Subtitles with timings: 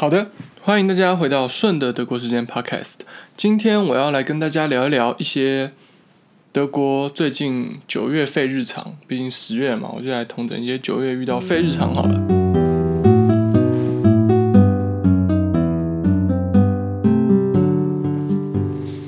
[0.00, 0.30] 好的，
[0.62, 3.00] 欢迎大家回到顺的德国时间 Podcast。
[3.36, 5.72] 今天我要来跟大家聊一聊一些
[6.52, 12.14] 德国最近九月废日常，毕竟十月嘛，我就来同等一些九月遇到废日常好了。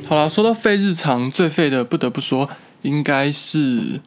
[0.06, 2.50] 好了，说到废日常，最废的不得不说，
[2.82, 4.02] 应该是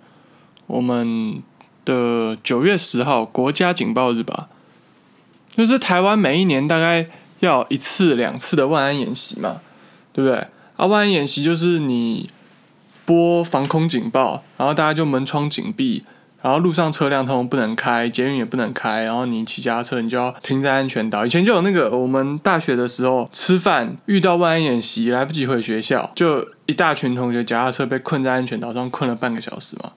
[0.68, 1.42] 我们
[1.84, 4.50] 的九月十号国家警报日吧。
[5.56, 7.06] 就是台湾每一年大概
[7.40, 9.62] 要一次两次的万安演习嘛，
[10.12, 10.48] 对不对？
[10.76, 12.30] 啊，万安演习就是你
[13.06, 16.04] 播防空警报，然后大家就门窗紧闭，
[16.42, 21.26] 然后路上车辆通通不能开，捷运也不能开，然后你骑家车你就要停在安全岛。
[21.26, 29.92] 以前就有那个我们大学的时候吃饭遇到万安演习来不及回学校，就一大群同学夹踏车被困在安全岛上困了半个小时嘛。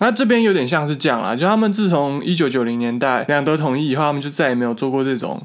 [0.00, 5.42] 那这边有点像是这样啦，就他们自从一九九零年代两德统一以后，他们就再也没有做过这种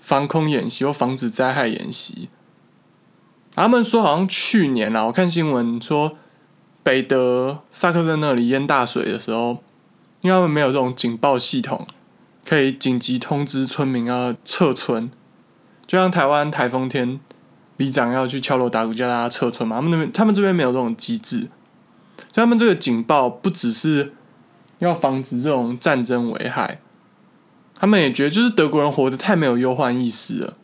[0.00, 2.28] 防空演习或防止灾害演习。
[3.54, 6.16] 他们说好像去年啦，我看新闻说
[6.82, 9.62] 北德萨克森那里淹大水的时候，
[10.22, 11.86] 因为他们没有这种警报系统，
[12.44, 15.08] 可以紧急通知村民要撤村，
[15.86, 17.20] 就像台湾台风天，
[17.76, 21.48] 里长要去敲锣打鼓叫大家撤村嘛，他们那边他们这边没有这种机制。
[22.34, 24.12] 他们这个警报不只是
[24.78, 26.80] 要防止这种战争危害，
[27.76, 30.54] 他们也觉得就是德国人活得太没有忧患意识了。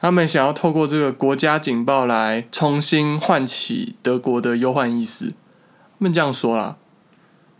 [0.00, 5.28] 他们想要透过这个国家警报来重新唤起德国的忧患意识。
[5.28, 6.76] 他们这样说啦，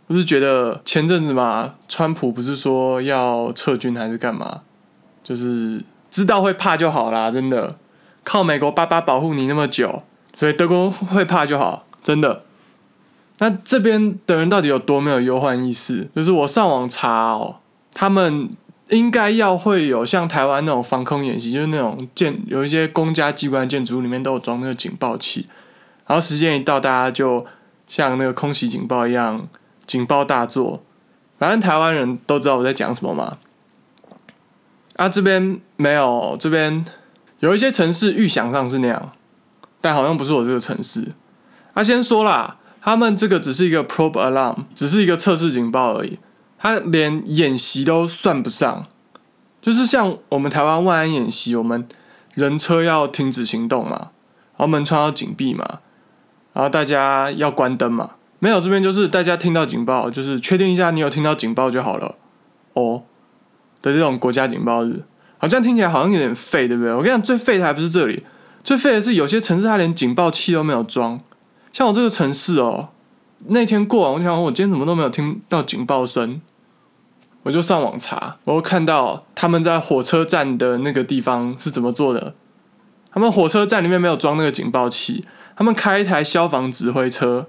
[0.05, 4.63] 不是觉得前阵子嘛，川普不是说要撤军还是干嘛？
[5.23, 7.77] 就是知道会怕就好啦，真的
[8.25, 10.03] 靠美国爸爸保护你那么久，
[10.35, 12.43] 所以德国会怕就好，真的。
[13.39, 16.07] 那这边的人到底有多没有忧患意识？
[16.15, 17.57] 就是我上网查哦，
[17.93, 18.49] 他们
[18.89, 25.47] 应该要会有像台湾那种防空演习，就是那种建有一些公家机关建筑里面都有装那个警报器，
[26.05, 27.45] 然后时间一到，大家就
[27.87, 29.47] 像那个空袭警报一样，
[29.87, 30.83] 警报大作。
[31.39, 33.37] 反正台湾人都知道我在讲什么嘛。
[34.95, 36.85] 啊，这边没有，这边
[37.39, 39.11] 有一些城市预想上是那样，
[39.81, 41.13] 但好像不是我这个城市。
[41.73, 42.57] 啊先说啦。
[42.85, 46.19] 他们这个只是一个 probe alarm，只是一个测试警报而已，
[46.57, 48.85] 它连演习都算不上。
[49.61, 51.87] 就是像我们台湾万安演习，我们
[52.33, 54.09] 人车要停止行动嘛，
[54.57, 55.79] 然后门窗要紧闭嘛，
[56.51, 58.15] 然后大家要关灯嘛。
[58.39, 62.15] 没有这边就是大家听到警报，就是确定一下你有听到警报就好了
[62.73, 63.03] 哦
[63.81, 65.05] 的这种国家警报日，
[65.37, 66.93] 好像听起来好像有点废，对不对？
[66.93, 68.25] 我跟你讲，最废的还不是这里，
[68.61, 71.21] 最废的是有些城市它连警报器都没有装。
[71.73, 72.89] 像我这个城市哦，
[73.47, 76.39] 那天过完，我想我今天怎么都没有听到警报声，
[77.41, 82.35] 我就上网查，我看到他们在火车站的那个地方是怎么做的。
[83.11, 85.25] 他们火车站里面没有装那个警报器，
[85.55, 87.47] 他们开一台消防指挥车，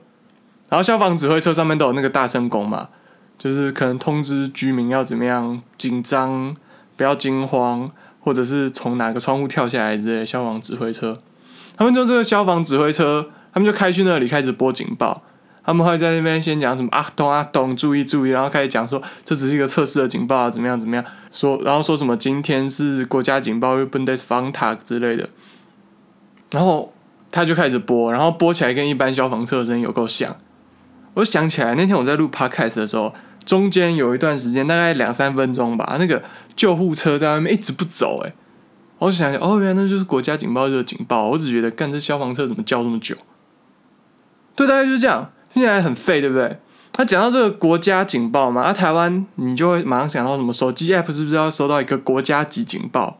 [0.70, 2.88] 然后消防指挥车上面都有那个大声公嘛，
[3.36, 6.56] 就是可能通知居民要怎么样紧张，
[6.96, 10.24] 不要惊慌，或者是从哪个窗户跳下来之类。
[10.24, 11.18] 消防指挥车，
[11.76, 13.28] 他们就这个消防指挥车。
[13.54, 15.22] 他们就开去那里开始播警报，
[15.65, 25.31] 他们会在那边先讲什么啊咚啊咚，注意注意，然后开始讲说这只是一个测试的警报啊，怎么样怎么样，说然后说什么今天是国家警报日，Bundes f Tag 之类的，
[26.50, 26.92] 然后
[27.31, 30.36] 他就开始播，然后播起来跟一般消防车声音有够像。
[31.15, 36.21] 我就想起来那天我在录 Podcast 的时候，中间有一段时间大概两三分钟吧，那个
[36.56, 38.32] 救护车在外面一直不走，哎，
[38.98, 43.15] 我就想想，哦，原来那就是国家警报日的警报，我只觉得干这消防车怎么叫这么久？
[44.56, 46.59] 对，大概就是这样，听起来很废，对不对？
[46.92, 50.53] 他讲到这个国家警报嘛，那台湾你就会马上想到什么？
[50.53, 53.19] 手机 app 是不是要收到一个国家级警报？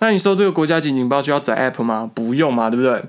[0.00, 2.10] 那你收这个国家级警报需要载 app 吗？
[2.12, 3.04] 不用嘛，对不对？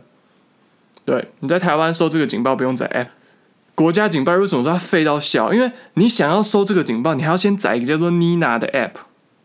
[1.06, 3.08] 对，你在台湾收这个警报不用载 app。
[3.74, 5.52] 国家警报为什么说它废到笑？
[5.52, 8.92] 因为你想要收这个警报，你还要先载一个叫做 Nina 的 app。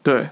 [0.03, 0.29] 对，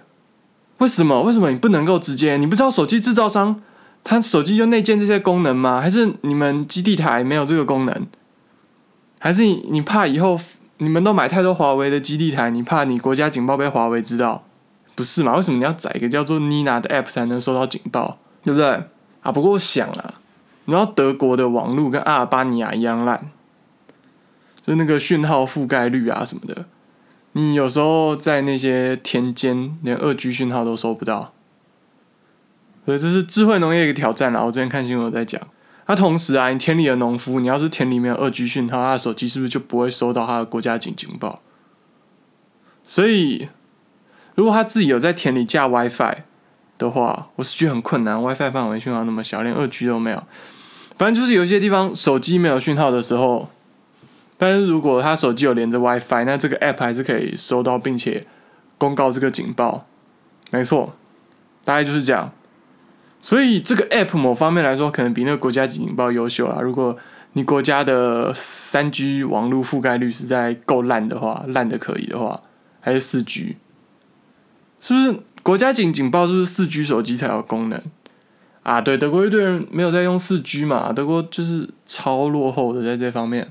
[0.79, 1.23] 为什么？
[1.23, 2.37] 为什么你不能够直接？
[2.37, 3.63] 你不知道手机制造商？
[4.03, 5.81] 他手机就内建这些功能吗？
[5.81, 8.07] 还是你们基地台没有这个功能？
[9.19, 10.41] 还是你你怕以后
[10.79, 14.45] 你们都买太多华为的基地台，你怕你国家警报被华为知道？
[14.95, 15.37] 不是嘛？
[15.37, 18.19] 为什么你要载一个叫做 Nina 的 App 才能收到警报？
[18.43, 18.83] 对不对？
[19.23, 20.15] 啊，不过我想啊，
[20.65, 23.31] 你知道德国的网络跟阿尔巴尼亚一样烂，
[24.67, 26.65] 就那个讯号覆盖率啊什么的，
[27.33, 31.33] 你有时候在那些田间连二 G 讯号都收不到。
[32.91, 34.43] 对这是智慧农业一个挑战啦。
[34.43, 35.41] 我之前看新闻在讲，
[35.87, 41.41] 那同时啊，你田里的农夫，你要是田里面有二 G 讯号，他的手机是不是就不会收到他的国家警警报？
[42.85, 43.49] 所以
[44.35, 46.25] 如果他自己有在田里架 WiFi
[46.79, 50.23] 的话，我是觉得很困难，WiFi 范围讯号那么小，连二 G 都没有。
[50.99, 53.49] 反正就是有些地方手机没有讯号的时候，
[54.37, 58.27] 但是如果他手机有连着 WiFi，那这个 App 还是可以收到并且
[58.77, 59.87] 公告这个警报。
[60.51, 60.95] 没错，
[61.65, 62.33] 大概就是这样。
[63.23, 66.61] 所以这个 App 某方面来说，可能比那个国家级警报优秀啦。
[66.61, 66.97] 如果
[67.35, 72.43] 你国家的三 G 网络覆盖率实在够烂的话，烂的可以的话，
[72.81, 73.57] 还是四 G，
[74.81, 75.21] 是不是？
[75.43, 77.81] 国家警警报是不是四 G 手机才有功能
[78.63, 78.79] 啊？
[78.81, 83.51] 对，德国一堆人没有在用四 G 嘛，德国就是超落后的在这方面。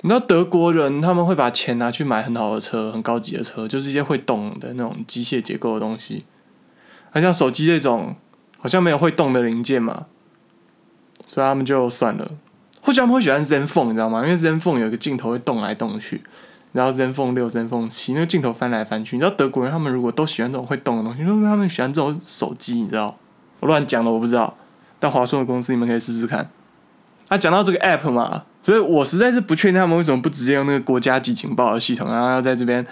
[0.00, 6.24] 你知道德国人他们会把钱拿去买很好的车、很高级的车，就是一些会动的那种机械结构的东西，
[7.12, 8.14] 而像手机这种
[8.58, 10.06] 好像没有会动的零件嘛，
[11.26, 12.30] 所以他们就算了。
[12.82, 14.24] 或许他们会喜欢 ZenFone，你知道吗？
[14.24, 16.22] 因为 ZenFone 有一个镜头会动来动去。
[16.72, 19.16] 然后 ZenFone 六、ZenFone 七，那个镜头翻来翻去。
[19.16, 22.80] 你知道德国人他们如果都喜欢这种会动的东西，为什么他们喜欢这种手机？
[22.80, 23.16] 你知道？
[23.58, 24.56] 我乱讲的，我不知道。
[25.00, 26.48] 但华硕的公司，你们可以试试看。
[27.28, 32.86] 他讲到这个 App 嘛，所以我实在是不确定他们为什么不直接用那个国家级情报的系统，然后要在这边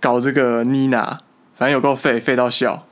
[0.00, 1.18] 搞这个 Nina，
[1.54, 2.85] 反正有够废，废到笑。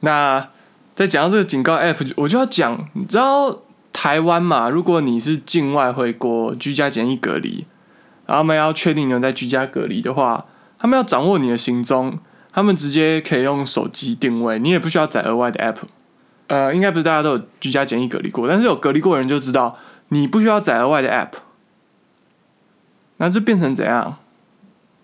[0.00, 0.48] 那
[0.94, 3.60] 在讲到这个警告 App，我就要讲，你知道
[3.92, 4.68] 台湾嘛？
[4.68, 7.66] 如果你是境外回国居家检疫隔离。
[8.26, 10.44] 然后他们要确定你在居家隔离的话，
[10.78, 12.16] 他们要掌握你的行踪，
[12.52, 15.78] 他们直接可以用手机定位，你也不需要载额外的 app。
[16.46, 19.76] 呃，应该不是大家都有居家检疫隔离过，但是有隔离过的人就知道，
[20.10, 21.40] 你不需要载额外的 app。
[23.16, 24.16] 那这变成怎样？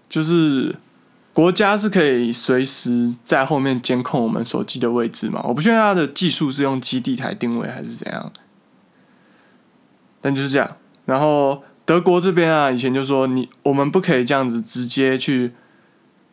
[0.08, 0.76] 就是
[1.36, 5.44] 国家是可以随时在后面监控我们手机的位置嘛？
[5.44, 8.32] 我不确定它的技术是用基地台定位还是怎样，
[10.22, 10.76] 但就是这样。
[11.04, 11.62] 然后。
[11.84, 15.52] 德国这边啊，以前就说你我们不可以这样子直接去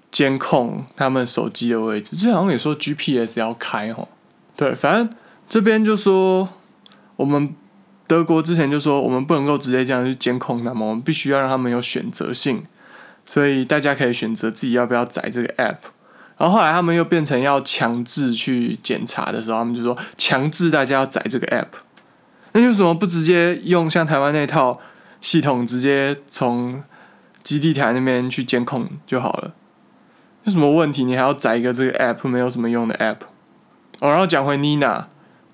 [0.10, 4.08] 监控他们手机的位置，这好像也说 GPS 要开哦。
[4.56, 5.08] 对，反正
[5.48, 6.50] 这边就说
[7.18, 7.54] 我们
[8.08, 12.66] 德国之前就说我们不能够直接这样去监控他们，我们必须要让他们有选择性，
[13.26, 15.78] 所以大家可以选择自己要不要载这个 app。
[16.38, 21.68] 然后后来他们又变成要强制去检查的时候，他们就说强制大家要载这个 app。
[22.54, 24.80] 那为什么不直接用像台湾那套？
[25.22, 26.84] 系统直接从
[27.44, 29.54] 基地台那边去监控就好了，
[30.44, 33.20] 有什么问题你还要载一个这个 app 没有什么用的 app
[34.00, 34.10] 哦。
[34.10, 35.06] 然后讲回 Nina，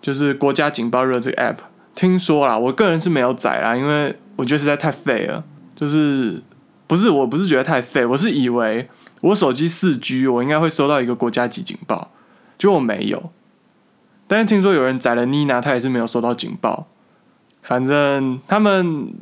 [0.02, 1.58] 就是国家警报热这个 app，
[1.94, 5.44] 听说啦，我个人是没有载啦，因为我觉得实在太废了。
[5.76, 6.42] 就是
[6.90, 8.90] 不是我不是觉得太废，我是以为
[9.22, 12.10] 我手机四 G 我应该会收到一个国家级警报，
[12.58, 13.32] 结果没有。
[14.28, 16.88] 但是听说有人宰了妮娜，她也是没有收到警报。
[17.62, 19.14] 反正他们。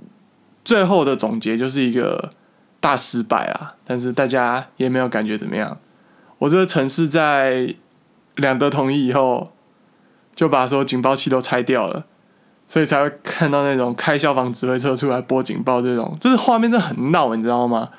[0.67, 2.29] 最后的总结就是一个
[2.81, 5.77] 大失败啦，但是大家也没有感觉怎么样。
[6.39, 7.73] 我这个城市在
[8.35, 9.53] 两德统一以后，
[10.35, 12.05] 就把所有警报器都拆掉了，
[12.67, 17.89] 所以才会看到那种开消防指挥车出来播警报这种，就是画面真的很闹，你知道吗？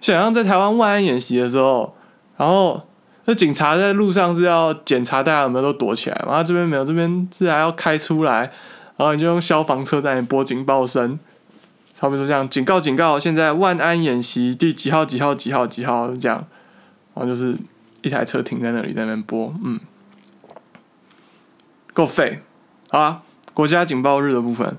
[0.00, 1.94] 想象在台湾万安演习的时候，
[2.36, 2.86] 然后
[3.24, 8.50] 那警察在路上是要检查大家有没有都躲起来，然后这边没有，这边自然要开出来，
[8.96, 11.18] 然后你就用消防车在那里播警报声。
[11.92, 13.18] 差不多这样，警告警告！
[13.18, 16.38] 现在万安演习第几号几号几号几号这样，
[17.12, 17.54] 然后就是
[18.00, 19.78] 一台车停在那里，在那边播，嗯，
[21.92, 22.40] 够废。
[22.88, 23.20] 好啊，
[23.60, 24.74] 国家警报日的部分，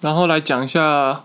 [0.00, 1.22] 然后来讲一下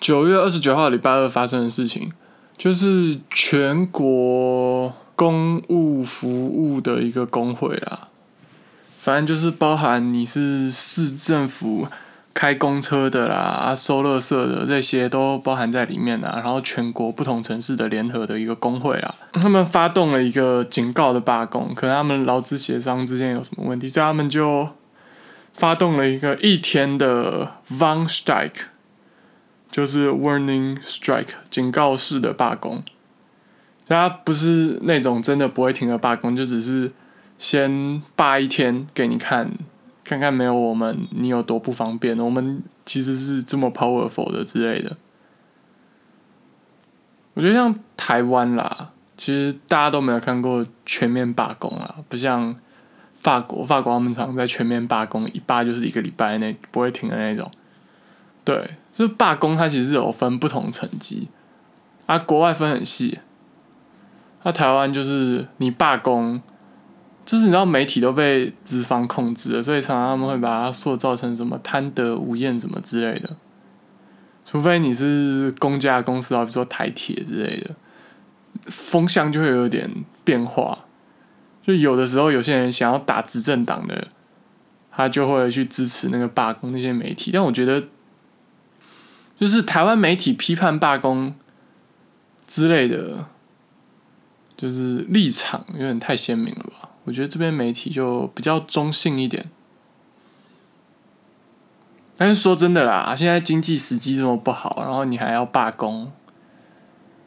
[0.00, 2.10] 九月二十九号礼拜二发生的事情，
[2.56, 8.08] 就是全国公务服务的一个工会啦，
[9.02, 11.86] 反正就是包含你是市政府。
[12.34, 16.40] 开公车的啦，收垃圾的这些都包含在里面啦。
[16.42, 24.66] 然后全国不同城市的联合的一个工会啦，他们发动了一个警告的罢工，可能他们劳资协商之间有什么问题，所以他们就
[25.54, 28.66] 发动了一个一天的 Van Strike，
[29.70, 32.82] 就是 Warning Strike 警告式的罢工。
[33.86, 36.92] 他不是那种真的不会停的罢工，就只是
[37.38, 39.50] 先罢一天给你看。
[40.04, 42.18] 看看没有我们，你有多不方便？
[42.18, 44.96] 我们其实是这么 powerful 的之类的。
[47.34, 52.56] 我觉得像台湾啦，其实大家都没有看过全面罢工啊，不像
[53.22, 57.50] 法国，法国他们常常在全面罢工，一罢就是一个礼拜内不会停的那种。
[58.44, 61.28] 对，就是罢工它其实有分不同层级，
[62.06, 63.20] 啊，国外分很细，
[64.42, 66.42] 那台湾就是你罢工。
[67.24, 73.30] 就是你知道媒体都被资方控制了，所以常常他们会把它塑造成什么贪得无厌什么之类的。
[74.44, 77.76] 除非你是公家公司啊，比如说台铁之类的，
[78.66, 79.88] 风向就会有点
[80.24, 80.81] 变化。
[81.62, 84.08] 就有的时候，有些人想要打执政党的，
[84.90, 87.30] 他就会去支持那个罢工那些媒体。
[87.32, 87.84] 但我觉得，
[89.38, 91.34] 就是台湾媒体批判罢工
[92.46, 93.26] 之类的，
[94.56, 96.90] 就是立场有点太鲜明了吧？
[97.04, 99.50] 我觉得这边媒体就比较中性一点。
[102.16, 106.12] 但是说真的啦，现在经济时机这么不好，然后你还要罢工，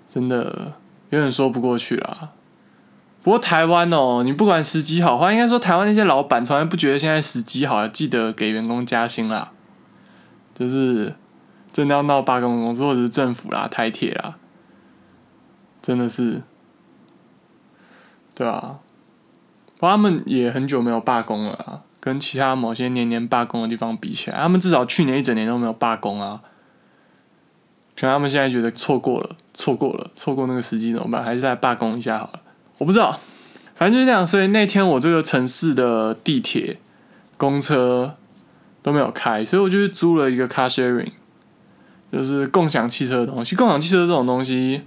[0.07, 0.73] 真的
[1.09, 2.31] 有点说不过去啦。
[3.25, 9.51] 不过台湾哦，你不管时机好坏，应该说台湾那些老板从来不觉得现在时机好，记得给员工加薪啦。
[10.53, 11.15] 就是
[11.73, 14.35] 真的要闹罢工公司或者是政府啦、台铁啦，
[15.81, 16.43] 真的是，
[18.35, 18.77] 对啊，
[19.79, 26.43] 他们也很久没有罢工了啊，跟其他某些年年罢工的地方比起来，他们至少去年一整年都没有罢工啊。
[27.99, 31.23] 可能他们现在觉得错过了，错过了，错过那个时机怎么办？
[31.23, 32.41] 还是再罢工一下好了。
[32.77, 33.19] 我不知道，
[33.75, 34.25] 反正就是这样。
[34.27, 36.77] 所以那天我这个城市的地铁、
[37.37, 38.15] 公车
[38.81, 41.11] 都没有开，所以我就去租了一个 car sharing，
[42.11, 43.55] 就是共享汽车的东西。
[43.55, 44.81] 共享汽车这种东西，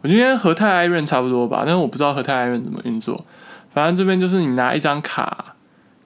[0.00, 3.24] 我今天和泰艾润差不多吧，但是我不知道和泰艾润怎么运作。
[3.72, 5.54] 反正这边就是你拿一张卡，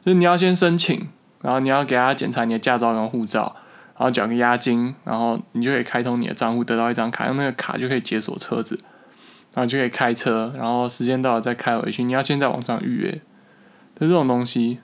[0.04, 1.08] 就是你要先申请，
[1.42, 3.54] 然后你要给他检查你的驾照跟护照，
[3.96, 8.80] 然后缴个押金，然后你就可以开通你的账户，得到一张卡，用那个卡就可以解锁车子。
[9.54, 12.04] 然后就可以开车，然后时间到了再开回去。
[12.04, 13.12] 你要先在网上预约，
[13.98, 14.78] 就这种东西，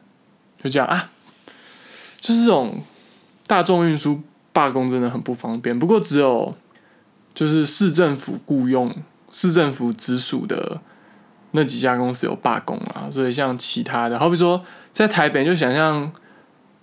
[0.62, 1.10] 就这样啊。
[2.20, 2.82] 就是这种
[3.46, 4.20] 大众运输
[4.52, 5.78] 罢工真的很不方便。
[5.78, 6.56] 不过只有
[7.34, 8.92] 就是市政府雇佣、
[9.30, 10.80] 市政府直属的
[11.52, 13.06] 那几家公司有罢工啊。
[13.10, 16.10] 所以像其他的，好比说在台北，就想象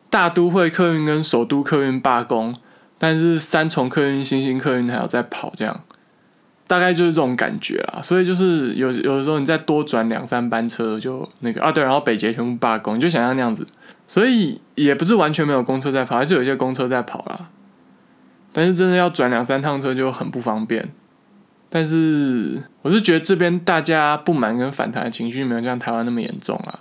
[0.09, 2.55] 大都会客运跟首都客运罢工，
[2.97, 5.81] 但是三重客运、新兴客运还要在跑这样。
[6.65, 13.67] 大概就是这种感觉啦，所以就是有有的时候你再多转两三班车就那个啊对，然后北捷全部罢工，你就想象那样子，
[14.07, 17.49] 所以也不是完全没有公车在跑，还是有一些公车在跑啦。
[18.53, 20.89] 但是真的要转两三趟车就很不方便。
[21.69, 26.79] 但是我是觉得这边大家不满跟反弹的情绪没有像台湾那么严重啊。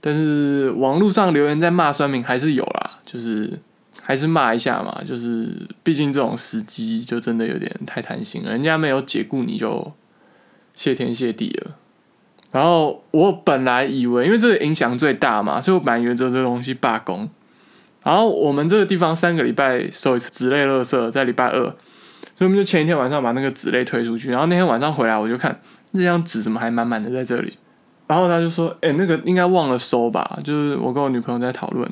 [0.00, 3.60] 但是网络上留言在骂酸民还是有啦，就是。
[4.10, 5.48] 还是骂一下嘛，就是
[5.84, 9.92] 毕竟这种时机就真的有点太贪心了，人家没有解雇你就
[10.74, 11.76] 谢天谢地了。
[12.50, 17.30] 然后我本来以为，因为这个影响最大嘛，所以我本来以为这这东西罢工。
[18.02, 24.32] 然后我们这个地方三个礼拜收一次纸类垃圾，在礼拜二，所以我们就前一天晚上把那个纸类推出去。
[24.32, 25.60] 然后那天晚上回来，我就看
[25.92, 27.56] 这张纸怎么还满满的在这里。
[28.08, 31.88] 然后他就说：“哎，那个应该忘了收吧？”就是我跟我女朋友在讨论。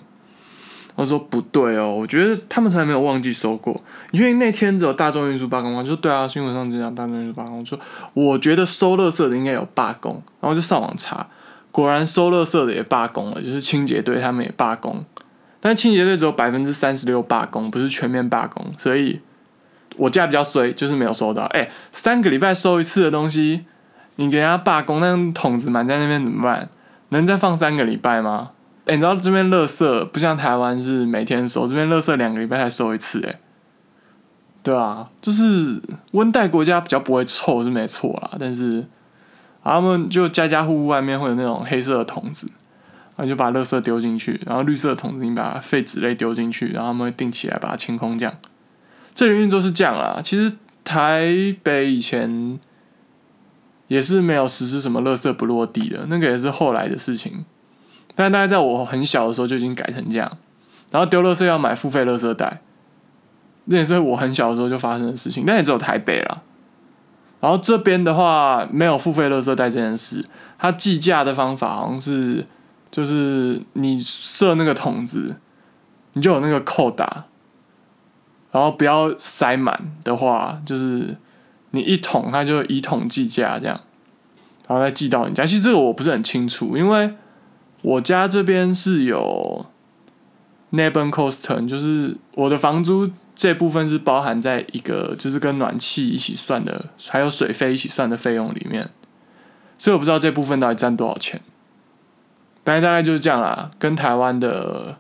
[0.99, 3.81] 他说不对哦，我觉得他们从来没有忘记收过。
[4.11, 5.81] 因为那天只有大众运输罢工吗？
[5.81, 7.65] 就对啊，新闻上只讲大众运输罢工。
[7.65, 7.79] 说
[8.15, 11.29] 我觉得收垃圾的应该有罢工，然后就上网查，
[11.71, 15.05] 果然收垃圾的也罢工了，就是清洁队他们也罢工。
[15.61, 18.73] 但清洁队只有百分之三十六罢工，不是全面罢工。
[18.77, 19.21] 所以
[19.97, 21.45] 我家比较衰，就是没有收到。
[21.45, 23.65] 哎，三个礼拜收一次的东西，
[24.17, 26.69] 你给人家罢工，那桶子满在那边怎么办？
[27.11, 28.51] 能再放三个礼拜吗？
[28.89, 33.39] 哎，你知道这边垃圾不像台湾是每天收，这边垃圾两个礼拜才收一次，哎，
[34.63, 35.79] 对啊，就是
[36.13, 38.87] 温带国家比较不会臭是没错啦，但是
[39.63, 42.47] 他们就家家户户外面会有那种黑色的桶子，
[43.15, 48.35] 然后就把垃圾丢进去，然后绿色的桶子你把废纸类丢进去，然后他们会定起来把它清空这样。
[49.15, 52.59] 这里运作是这样啦，其实台北以前
[53.89, 57.45] 也是没有实施什么垃圾不落地的，那个也是后来的事情。
[58.21, 60.29] 但大概在我很小的时候就已经改成这样，
[60.91, 62.61] 然后丢垃圾要买付费垃圾袋，
[63.67, 65.45] 那也是我很小的时候就发生的事情。
[65.47, 66.43] 但也只有台北了，
[67.39, 70.25] 然后这边的话没有付费垃圾袋这件事，
[70.59, 72.45] 它计价的方法好像是
[72.91, 75.37] 就是你设那个桶子，
[76.15, 77.27] 你就有那个扣打，
[78.51, 81.17] 然后不要塞满的话，就是
[81.71, 83.81] 你一桶它就一桶计价这样，
[84.67, 85.47] 然后再寄到你家。
[85.47, 87.15] 其实这个我不是很清楚，因为。
[87.83, 89.67] 我家这边是有
[90.71, 98.91] n e b e n cost，就是我的房租这部分是包含在一个就是跟暖气一起算的，还有水费一起算的费用里面，
[99.79, 101.41] 所以我不知道这部分到底占多少钱。
[102.65, 104.99] 大概大概就是这样啦，跟台湾的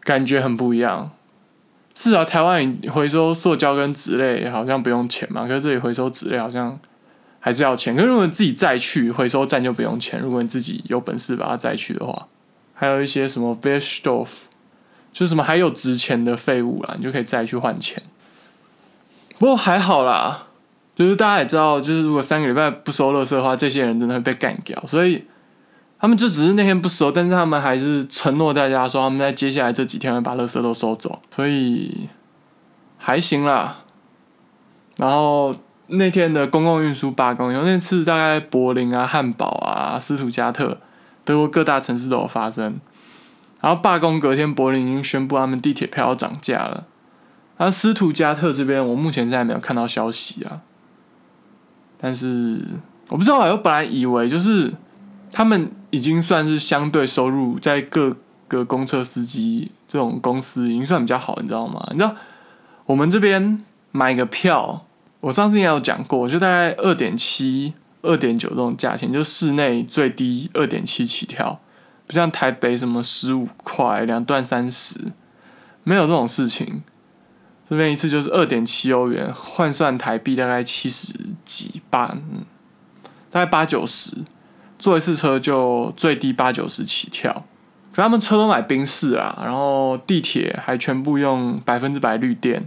[0.00, 1.10] 感觉很不一样。
[1.92, 6.78] 至少台湾回收塑胶跟纸类好像不用钱嘛，可是这里回收纸类好像。
[7.48, 10.20] 还是要钱，可是如果你自己再去回收站就不用钱。
[10.20, 12.28] 如果你自己有本事把它再去的话，
[12.74, 14.48] 还有一些什么 v e s t o f
[15.14, 18.02] 就是什么还有值钱的废物啦，你就可以再去换钱。
[19.38, 20.48] 不过还好啦，
[20.94, 24.78] 就是大家也知道，就是如果三个礼拜不收垃圾的话，这些人真的会被干掉。
[24.86, 25.24] 所以
[25.98, 31.22] 他们就只是那天不收，但是他们还是承诺大家说，他们在接下来这几天会把垃圾都收走。
[31.30, 32.10] 所以
[32.98, 33.78] 还行啦。
[34.98, 35.54] 然后
[35.88, 40.78] 那天的公共运输罢工，有那次大概柏林啊、汉堡啊、斯图加特，
[41.24, 42.78] 德国各大城市都有发生。
[43.60, 46.86] 然后罢工隔天，柏林已经宣布他们地铁票要涨价了。
[47.56, 50.60] 然后斯图加特这边，我目前现在没有看到消息啊。
[52.00, 52.62] 但是
[53.08, 54.72] 我不知道，我本来以为就是
[55.32, 58.16] 他们已经算是相对收入在各
[58.46, 61.84] 个公车司机这种公司已经算比较好，你知道吗？
[61.90, 62.14] 你知道
[62.86, 64.86] 我们这边买个票，
[65.20, 71.60] 我上次也有讲过，就大概二点七、二点九这种价钱，就室内最低二点七起跳。
[72.06, 74.98] 不像台北什么十五块两段三十，
[75.84, 76.82] 没有这种事情。
[77.68, 81.12] 这边一次就是二点七欧元，换算台币大概七十
[81.44, 82.16] 几八，
[83.30, 84.16] 大概八九十，
[84.78, 87.44] 坐一次车就最低八九十起跳。
[87.92, 92.66] 可他们车都买宾士啊，然后地铁还全部用百分之百绿电，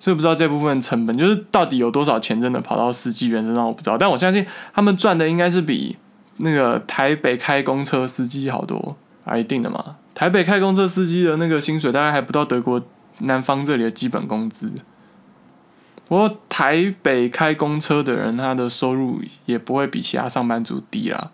[0.00, 3.96] 所以不知道这部分成本就是到底有多少钱真的跑到司机员身上，我不知道。
[3.96, 5.96] 但我相信他们赚的应该是比。
[6.42, 9.96] 那个台北开公车司机好多啊，一定的嘛。
[10.14, 12.80] 台北开公车司机的那个薪水大概还不到德国
[13.18, 14.72] 南方这里的基本工资。
[16.08, 21.30] 不过台北开公车的人，他的收入也不会比其他上班族低啦。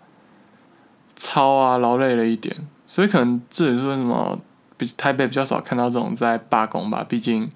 [1.15, 2.53] 操啊，劳累了一点，
[2.85, 4.37] 所以可能这也是为什么
[4.75, 7.05] 比台北比较少看到这种在罢工吧。
[7.07, 7.49] 毕竟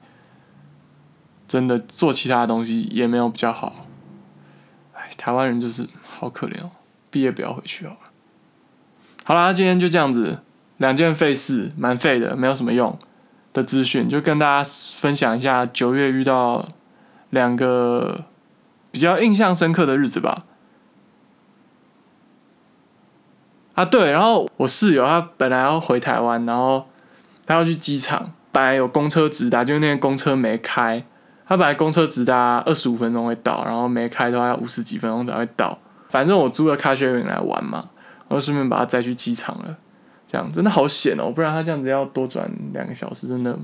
[1.51, 3.86] 真的做其他的东西也没有比较好。
[4.93, 6.72] 哎，台湾人就是好可怜哦。
[7.10, 8.00] 毕业不要回去好了。
[9.25, 10.39] 好啦，今天就这样子，
[10.77, 12.98] 两件费事，蛮费的，没有什么用
[13.51, 16.70] 的资讯，就跟大家分享一下九月遇到
[17.31, 18.24] 两个
[18.89, 20.46] 比较印象深刻的日子吧。
[23.74, 26.88] 啊，对，然后我室友他本来要回台湾，然后
[27.45, 31.06] 他要去机场，本来有公车直达，就那天公车没开，
[31.52, 35.78] 他本来公车直达二十五分钟会到，然后没开的话要五十几分钟才会到。
[36.08, 37.90] 反正我租了 car sharing 来玩嘛，
[38.30, 39.76] 我就顺便把他载去机场了，
[40.26, 41.30] 这样真的好险哦！
[41.30, 43.60] 不然他这样子要多转两个小时，真的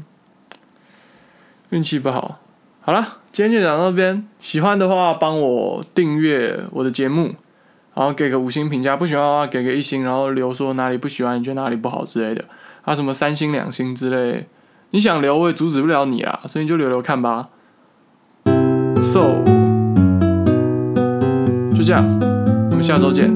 [1.69, 2.39] 运气不好。
[2.81, 7.35] 好了，今天就讲到这边，喜欢的话帮我订阅我的节目，
[7.93, 12.43] 然后给个五星评价，不喜欢的话给个一星，然后留说哪里不喜欢，你觉得哪里不好之类的，
[12.83, 14.45] 啊什么三星两星之类，
[14.89, 17.47] 你想留我也阻止不了你啦，所以你就留留看吧。
[19.07, 19.41] So，
[21.73, 22.05] 就这样。
[22.69, 23.31] 我们下周见，